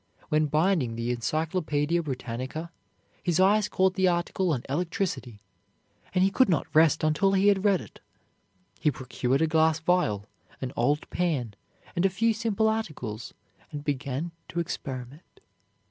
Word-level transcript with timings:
When 0.29 0.47
binding 0.47 0.95
the 0.95 1.11
Encyclopaedia 1.11 2.01
Britannica, 2.01 2.71
his 3.21 3.39
eyes 3.39 3.67
caught 3.69 3.93
the 3.93 4.07
article 4.07 4.51
on 4.51 4.63
electricity, 4.67 5.43
and 6.15 6.23
he 6.23 6.31
could 6.31 6.49
not 6.49 6.65
rest 6.73 7.03
until 7.03 7.33
he 7.33 7.49
had 7.49 7.63
read 7.63 7.81
it. 7.81 7.99
He 8.79 8.89
procured 8.89 9.43
a 9.43 9.47
glass 9.47 9.77
vial, 9.77 10.25
an 10.59 10.73
old 10.75 11.07
pan, 11.11 11.53
and 11.95 12.03
a 12.03 12.09
few 12.09 12.33
simple 12.33 12.67
articles, 12.67 13.35
and 13.71 13.83
began 13.83 14.31
to 14.47 14.59
experiment. 14.59 15.39